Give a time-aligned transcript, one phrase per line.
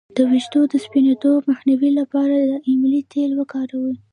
[0.15, 3.95] د ویښتو د سپینیدو مخنیوي لپاره د املې تېل وکاروئ